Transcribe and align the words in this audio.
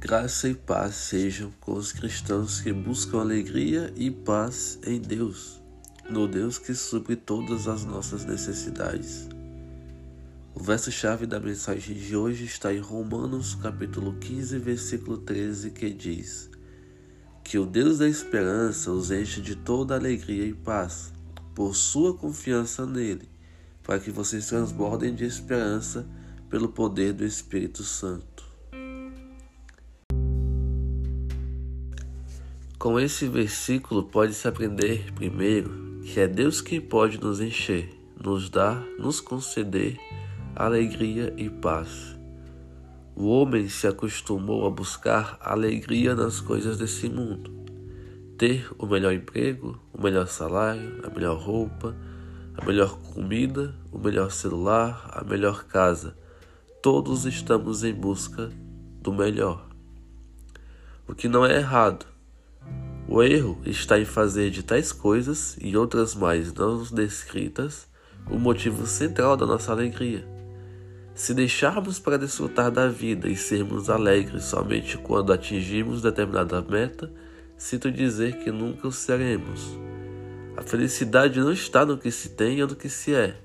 Graça 0.00 0.48
e 0.48 0.54
paz 0.54 0.94
sejam 0.94 1.52
com 1.60 1.74
os 1.74 1.92
cristãos 1.92 2.58
que 2.58 2.72
buscam 2.72 3.20
alegria 3.20 3.92
e 3.94 4.10
paz 4.10 4.78
em 4.86 4.98
Deus, 4.98 5.60
no 6.08 6.26
Deus 6.26 6.58
que 6.58 6.74
supre 6.74 7.14
todas 7.14 7.68
as 7.68 7.84
nossas 7.84 8.24
necessidades. 8.24 9.28
O 10.54 10.60
verso-chave 10.62 11.26
da 11.26 11.38
mensagem 11.38 11.94
de 11.94 12.16
hoje 12.16 12.46
está 12.46 12.72
em 12.72 12.78
Romanos, 12.78 13.54
capítulo 13.54 14.14
15, 14.14 14.58
versículo 14.58 15.18
13, 15.18 15.70
que 15.70 15.90
diz: 15.90 16.48
Que 17.44 17.58
o 17.58 17.66
Deus 17.66 17.98
da 17.98 18.08
esperança 18.08 18.90
os 18.90 19.10
enche 19.10 19.42
de 19.42 19.54
toda 19.54 19.96
alegria 19.96 20.46
e 20.46 20.54
paz, 20.54 21.12
por 21.54 21.76
sua 21.76 22.16
confiança 22.16 22.86
nele, 22.86 23.28
para 23.82 24.00
que 24.00 24.10
vocês 24.10 24.46
transbordem 24.46 25.14
de 25.14 25.26
esperança 25.26 26.08
pelo 26.48 26.70
poder 26.70 27.12
do 27.12 27.22
Espírito 27.26 27.84
Santo. 27.84 28.39
Com 32.80 32.98
esse 32.98 33.28
versículo 33.28 34.04
pode-se 34.04 34.48
aprender, 34.48 35.12
primeiro, 35.12 36.00
que 36.02 36.18
é 36.18 36.26
Deus 36.26 36.62
quem 36.62 36.80
pode 36.80 37.20
nos 37.20 37.38
encher, 37.38 37.90
nos 38.18 38.48
dar, 38.48 38.82
nos 38.98 39.20
conceder 39.20 39.98
alegria 40.56 41.30
e 41.36 41.50
paz. 41.50 42.18
O 43.14 43.26
homem 43.26 43.68
se 43.68 43.86
acostumou 43.86 44.66
a 44.66 44.70
buscar 44.70 45.36
alegria 45.42 46.14
nas 46.14 46.40
coisas 46.40 46.78
desse 46.78 47.06
mundo. 47.06 47.52
Ter 48.38 48.66
o 48.78 48.86
melhor 48.86 49.12
emprego, 49.12 49.78
o 49.92 50.02
melhor 50.02 50.26
salário, 50.26 51.02
a 51.04 51.10
melhor 51.10 51.38
roupa, 51.38 51.94
a 52.56 52.64
melhor 52.64 52.98
comida, 53.12 53.74
o 53.92 53.98
melhor 53.98 54.30
celular, 54.30 55.06
a 55.12 55.22
melhor 55.22 55.64
casa. 55.64 56.16
Todos 56.82 57.26
estamos 57.26 57.84
em 57.84 57.92
busca 57.92 58.50
do 59.02 59.12
melhor. 59.12 59.68
O 61.06 61.14
que 61.14 61.28
não 61.28 61.44
é 61.44 61.58
errado, 61.58 62.06
o 63.10 63.24
erro 63.24 63.58
está 63.66 63.98
em 63.98 64.04
fazer 64.04 64.50
de 64.50 64.62
tais 64.62 64.92
coisas 64.92 65.56
e 65.60 65.76
outras 65.76 66.14
mais 66.14 66.54
não 66.54 66.80
descritas 66.84 67.88
o 68.30 68.38
motivo 68.38 68.86
central 68.86 69.36
da 69.36 69.44
nossa 69.44 69.72
alegria. 69.72 70.24
Se 71.12 71.34
deixarmos 71.34 71.98
para 71.98 72.16
desfrutar 72.16 72.70
da 72.70 72.86
vida 72.86 73.28
e 73.28 73.34
sermos 73.34 73.90
alegres 73.90 74.44
somente 74.44 74.96
quando 74.96 75.32
atingimos 75.32 76.00
determinada 76.00 76.62
meta, 76.62 77.12
sinto 77.56 77.90
dizer 77.90 78.38
que 78.44 78.52
nunca 78.52 78.86
o 78.86 78.92
seremos. 78.92 79.76
A 80.56 80.62
felicidade 80.62 81.40
não 81.40 81.50
está 81.50 81.84
no 81.84 81.98
que 81.98 82.12
se 82.12 82.28
tem 82.28 82.62
ou 82.62 82.68
no 82.68 82.76
que 82.76 82.88
se 82.88 83.12
é. 83.12 83.36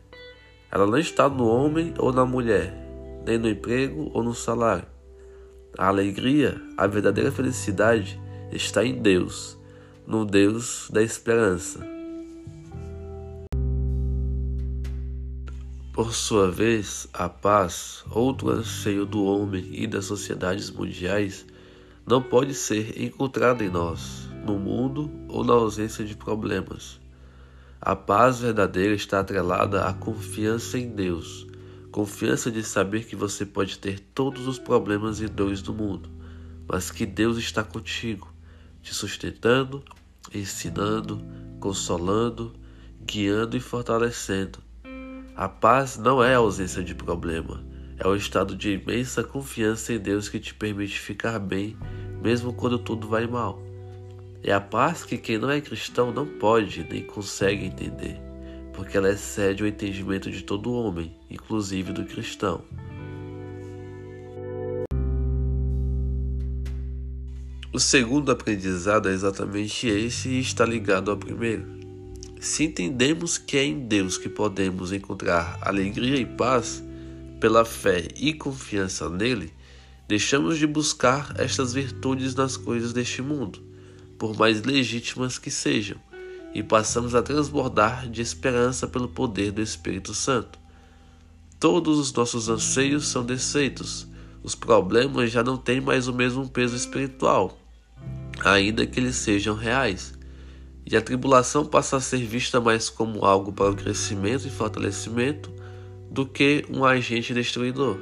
Ela 0.71 0.85
não 0.85 0.99
está 0.99 1.27
no 1.27 1.47
homem 1.47 1.91
ou 1.97 2.13
na 2.13 2.23
mulher, 2.23 2.71
nem 3.25 3.39
no 3.39 3.49
emprego 3.49 4.11
ou 4.13 4.21
no 4.21 4.35
salário. 4.35 4.85
A 5.75 5.87
alegria, 5.87 6.61
a 6.77 6.85
verdadeira 6.85 7.31
felicidade, 7.31 8.23
está 8.51 8.85
em 8.85 9.01
Deus, 9.01 9.57
no 10.05 10.25
Deus 10.25 10.89
da 10.91 11.01
esperança. 11.01 11.85
Por 15.91 16.13
sua 16.13 16.51
vez, 16.51 17.07
a 17.13 17.29
paz, 17.29 18.03
outro 18.11 18.49
anseio 18.49 19.05
do 19.05 19.23
homem 19.23 19.69
e 19.71 19.87
das 19.87 20.05
sociedades 20.05 20.69
mundiais, 20.69 21.45
não 22.05 22.21
pode 22.21 22.53
ser 22.53 23.01
encontrada 23.01 23.63
em 23.63 23.69
nós, 23.69 24.27
no 24.45 24.59
mundo 24.59 25.09
ou 25.29 25.43
na 25.43 25.53
ausência 25.53 26.03
de 26.03 26.15
problemas. 26.15 26.99
A 27.79 27.95
paz 27.95 28.41
verdadeira 28.41 28.93
está 28.93 29.21
atrelada 29.21 29.85
à 29.85 29.93
confiança 29.93 30.77
em 30.77 30.89
Deus, 30.89 31.47
confiança 31.91 32.51
de 32.51 32.61
saber 32.61 33.05
que 33.05 33.15
você 33.15 33.45
pode 33.45 33.79
ter 33.79 33.99
todos 33.99 34.47
os 34.47 34.59
problemas 34.59 35.21
e 35.21 35.27
dores 35.27 35.61
do 35.61 35.73
mundo, 35.73 36.09
mas 36.67 36.91
que 36.91 37.05
Deus 37.05 37.37
está 37.37 37.63
contigo 37.63 38.34
te 38.85 38.93
sustentando, 38.93 39.83
ensinando, 40.31 41.19
consolando, 41.59 42.53
guiando 43.03 43.57
e 43.57 43.59
fortalecendo. 43.59 44.59
A 45.35 45.49
paz 45.49 45.97
não 45.97 46.23
é 46.23 46.35
a 46.35 46.37
ausência 46.37 46.83
de 46.83 46.93
problema, 46.93 47.65
é 47.97 48.07
o 48.07 48.15
estado 48.15 48.55
de 48.55 48.73
imensa 48.73 49.23
confiança 49.23 49.91
em 49.91 49.97
Deus 49.97 50.29
que 50.29 50.39
te 50.39 50.53
permite 50.53 50.99
ficar 50.99 51.39
bem, 51.39 51.75
mesmo 52.21 52.53
quando 52.53 52.77
tudo 52.77 53.07
vai 53.07 53.25
mal. 53.25 53.59
É 54.43 54.53
a 54.53 54.61
paz 54.61 55.03
que 55.03 55.17
quem 55.17 55.39
não 55.39 55.49
é 55.49 55.59
cristão 55.59 56.13
não 56.13 56.27
pode 56.27 56.85
nem 56.87 57.01
consegue 57.01 57.65
entender, 57.65 58.21
porque 58.71 58.95
ela 58.95 59.09
excede 59.09 59.63
o 59.63 59.67
entendimento 59.67 60.29
de 60.29 60.43
todo 60.43 60.71
homem, 60.71 61.17
inclusive 61.27 61.91
do 61.91 62.05
cristão. 62.05 62.63
O 67.75 67.79
segundo 67.79 68.31
aprendizado 68.31 69.09
é 69.09 69.11
exatamente 69.11 69.85
esse 69.85 70.29
e 70.29 70.39
está 70.39 70.63
ligado 70.63 71.11
ao 71.11 71.17
primeiro. 71.17 71.65
Se 72.39 72.63
entendemos 72.63 73.37
que 73.37 73.57
é 73.57 73.65
em 73.65 73.77
Deus 73.77 74.17
que 74.17 74.29
podemos 74.29 74.93
encontrar 74.93 75.59
alegria 75.61 76.15
e 76.15 76.25
paz, 76.25 76.81
pela 77.37 77.65
fé 77.65 78.07
e 78.15 78.31
confiança 78.31 79.09
nele, 79.09 79.51
deixamos 80.07 80.57
de 80.57 80.65
buscar 80.65 81.33
estas 81.37 81.73
virtudes 81.73 82.33
nas 82.33 82.55
coisas 82.55 82.93
deste 82.93 83.21
mundo, 83.21 83.61
por 84.17 84.37
mais 84.37 84.63
legítimas 84.63 85.37
que 85.37 85.51
sejam, 85.51 85.97
e 86.53 86.63
passamos 86.63 87.13
a 87.13 87.21
transbordar 87.21 88.09
de 88.09 88.21
esperança 88.21 88.87
pelo 88.87 89.09
poder 89.09 89.51
do 89.51 89.61
Espírito 89.61 90.13
Santo. 90.13 90.57
Todos 91.59 91.99
os 91.99 92.13
nossos 92.13 92.47
anseios 92.47 93.05
são 93.05 93.25
desfeitos, 93.25 94.07
os 94.41 94.55
problemas 94.55 95.29
já 95.29 95.43
não 95.43 95.57
têm 95.57 95.81
mais 95.81 96.07
o 96.07 96.13
mesmo 96.13 96.47
peso 96.47 96.73
espiritual 96.73 97.64
ainda 98.45 98.85
que 98.85 98.99
eles 98.99 99.15
sejam 99.15 99.55
reais. 99.55 100.13
E 100.85 100.95
a 100.95 101.01
tribulação 101.01 101.65
passa 101.65 101.97
a 101.97 102.01
ser 102.01 102.23
vista 102.23 102.61
mais 102.61 102.89
como 102.91 103.25
algo 103.25 103.51
para 103.51 103.71
o 103.71 103.75
crescimento 103.75 104.47
e 104.47 104.51
fortalecimento 104.51 105.51
do 106.11 106.27
que 106.27 106.63
um 106.69 106.85
agente 106.85 107.33
destruidor. 107.33 107.97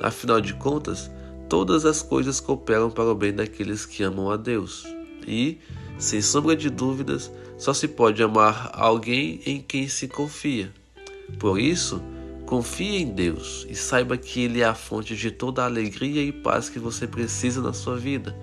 Afinal 0.00 0.40
de 0.40 0.54
contas, 0.54 1.08
todas 1.48 1.84
as 1.84 2.02
coisas 2.02 2.40
cooperam 2.40 2.90
para 2.90 3.04
o 3.04 3.14
bem 3.14 3.32
daqueles 3.32 3.86
que 3.86 4.02
amam 4.02 4.32
a 4.32 4.36
Deus. 4.36 4.84
E, 5.28 5.60
sem 5.96 6.20
sombra 6.20 6.56
de 6.56 6.68
dúvidas, 6.68 7.30
só 7.56 7.72
se 7.72 7.86
pode 7.86 8.20
amar 8.20 8.72
alguém 8.74 9.40
em 9.46 9.60
quem 9.60 9.86
se 9.86 10.08
confia. 10.08 10.72
Por 11.38 11.60
isso, 11.60 12.02
confie 12.46 12.96
em 12.96 13.14
Deus 13.14 13.64
e 13.70 13.76
saiba 13.76 14.16
que 14.16 14.40
Ele 14.40 14.60
é 14.60 14.64
a 14.64 14.74
fonte 14.74 15.14
de 15.14 15.30
toda 15.30 15.62
a 15.62 15.66
alegria 15.66 16.20
e 16.20 16.32
paz 16.32 16.68
que 16.68 16.80
você 16.80 17.06
precisa 17.06 17.62
na 17.62 17.72
sua 17.72 17.96
vida 17.96 18.36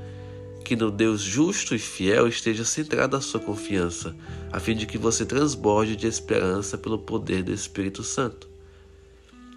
que 0.69 0.75
no 0.75 0.91
Deus 0.91 1.21
justo 1.21 1.73
e 1.73 1.79
fiel 1.79 2.27
esteja 2.27 2.63
centrada 2.63 3.17
a 3.17 3.21
sua 3.21 3.39
confiança, 3.39 4.15
a 4.51 4.59
fim 4.59 4.75
de 4.75 4.85
que 4.85 4.99
você 4.99 5.25
transborde 5.25 5.95
de 5.95 6.05
esperança 6.05 6.77
pelo 6.77 6.99
poder 6.99 7.41
do 7.41 7.51
Espírito 7.51 8.03
Santo. 8.03 8.47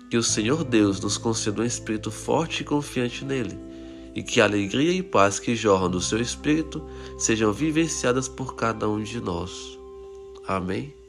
Que 0.09 0.17
o 0.17 0.23
Senhor 0.23 0.65
Deus 0.65 1.01
nos 1.01 1.19
conceda 1.19 1.61
um 1.61 1.67
espírito 1.67 2.11
forte 2.11 2.63
e 2.63 2.65
confiante 2.65 3.27
nele, 3.27 3.59
e 4.15 4.23
que 4.23 4.41
a 4.41 4.45
alegria 4.45 4.91
e 4.91 5.03
paz 5.03 5.39
que 5.39 5.55
jorram 5.55 5.91
do 5.91 6.01
seu 6.01 6.19
espírito 6.19 6.83
sejam 7.19 7.53
vivenciadas 7.53 8.27
por 8.27 8.55
cada 8.55 8.89
um 8.89 9.03
de 9.03 9.21
nós. 9.21 9.79
Amém. 10.47 11.02